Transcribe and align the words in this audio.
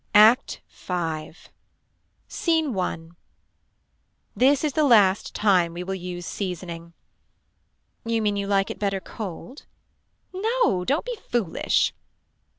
Act 0.15 0.61
5. 0.65 1.49
Scene 2.27 2.73
1. 2.73 3.15
This 4.35 4.63
is 4.63 4.73
the 4.73 4.83
last 4.83 5.35
time 5.35 5.73
we 5.75 5.83
will 5.83 5.93
use 5.93 6.25
seasoning. 6.25 6.93
You 8.03 8.19
mean 8.23 8.35
you 8.35 8.47
like 8.47 8.71
it 8.71 8.79
better 8.79 8.99
cold. 8.99 9.67
No 10.33 10.83
don't 10.85 11.05
be 11.05 11.15
foolish. 11.29 11.93